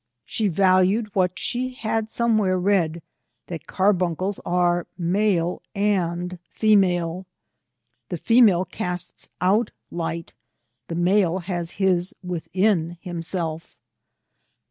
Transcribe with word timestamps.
She 0.25 0.47
valued 0.47 1.13
what 1.13 1.37
she 1.37 1.75
had 1.75 2.09
somewhere 2.09 2.57
read, 2.57 3.03
that 3.45 3.67
car 3.67 3.93
buncles 3.93 4.39
are 4.43 4.87
male 4.97 5.61
and 5.75 6.39
female. 6.49 7.27
The 8.09 8.17
female 8.17 8.65
casts 8.65 9.29
out 9.41 9.73
light, 9.91 10.33
the 10.87 10.95
male 10.95 11.37
has 11.37 11.73
his 11.77 12.15
within 12.23 12.97
himself. 13.01 13.77